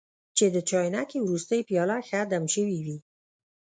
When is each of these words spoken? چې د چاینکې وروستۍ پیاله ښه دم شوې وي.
چې 0.37 0.45
د 0.55 0.57
چاینکې 0.69 1.17
وروستۍ 1.21 1.61
پیاله 1.69 1.97
ښه 2.07 2.21
دم 2.31 2.43
شوې 2.55 2.79
وي. 2.85 2.97